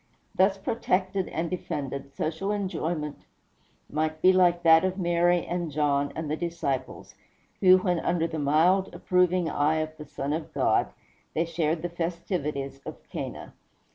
Thus 0.33 0.57
protected 0.57 1.27
and 1.27 1.47
defended, 1.47 2.15
social 2.15 2.51
enjoyment 2.51 3.19
might 3.87 4.19
be 4.19 4.33
like 4.33 4.63
that 4.63 4.83
of 4.83 4.97
Mary 4.97 5.45
and 5.45 5.69
John, 5.69 6.11
and 6.15 6.27
the 6.27 6.35
disciples, 6.35 7.13
when, 7.61 7.99
under 7.99 8.25
the 8.25 8.39
mild, 8.39 8.95
approving 8.95 9.47
eye 9.47 9.75
of 9.75 9.95
the 9.97 10.05
Son 10.07 10.33
of 10.33 10.51
God, 10.55 10.87
they 11.35 11.45
shared 11.45 11.83
the 11.83 11.87
festivities 11.89 12.79
of 12.83 12.95
Cana. 13.09 13.53